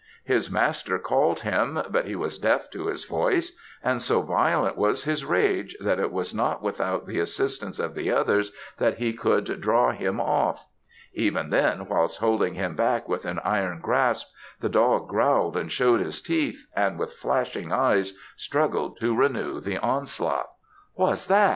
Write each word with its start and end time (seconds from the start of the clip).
His 0.23 0.49
master 0.49 0.97
called 0.97 1.41
him, 1.41 1.79
but 1.91 2.05
he 2.05 2.15
was 2.15 2.39
deaf 2.39 2.71
to 2.71 2.87
his 2.87 3.05
voice; 3.05 3.55
and 3.83 4.01
so 4.01 4.23
violent 4.23 4.75
was 4.75 5.03
his 5.03 5.23
rage 5.23 5.77
that 5.79 5.99
it 5.99 6.11
was 6.11 6.33
not 6.33 6.63
without 6.63 7.05
the 7.05 7.19
assistance 7.19 7.77
of 7.77 7.93
the 7.93 8.09
others 8.09 8.51
that 8.79 8.97
he 8.97 9.13
could 9.13 9.61
draw 9.61 9.91
him 9.91 10.19
off. 10.19 10.65
Even 11.13 11.51
then, 11.51 11.85
whilst 11.87 12.17
holding 12.17 12.55
him 12.55 12.75
back 12.75 13.07
with 13.07 13.27
an 13.27 13.37
iron 13.43 13.79
grasp, 13.79 14.33
the 14.59 14.69
dog 14.69 15.07
growled 15.07 15.55
and 15.55 15.71
shewed 15.71 16.01
his 16.01 16.19
teeth, 16.19 16.65
and 16.75 16.97
with 16.97 17.13
flashing 17.13 17.71
eyes, 17.71 18.13
struggled 18.35 18.99
to 18.99 19.15
renew 19.15 19.59
the 19.59 19.77
onslaught. 19.77 20.49
"Wha's 20.95 21.27
that?" 21.27 21.49